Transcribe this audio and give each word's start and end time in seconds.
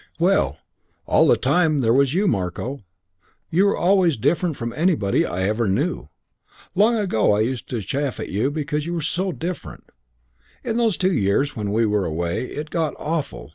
Well, 0.19 0.57
all 1.05 1.27
the 1.27 1.37
time 1.37 1.77
there 1.81 1.93
was 1.93 2.15
you, 2.15 2.27
Marko. 2.27 2.83
You 3.51 3.65
were 3.67 3.77
always 3.77 4.17
different 4.17 4.57
from 4.57 4.73
anybody 4.73 5.27
I 5.27 5.43
ever 5.43 5.67
knew. 5.67 6.07
Long 6.73 6.97
ago 6.97 7.33
I 7.33 7.41
used 7.41 7.69
to 7.69 7.81
chaff 7.83 8.17
you 8.17 8.49
because 8.49 8.87
you 8.87 8.95
were 8.95 9.01
so 9.03 9.31
different. 9.31 9.91
In 10.63 10.77
those 10.77 10.97
two 10.97 11.13
years 11.13 11.55
when 11.55 11.71
we 11.71 11.85
were 11.85 12.05
away 12.07 12.45
it 12.45 12.71
got 12.71 12.95
awful. 12.97 13.49